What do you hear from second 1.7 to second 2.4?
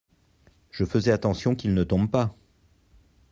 ne tombe pas.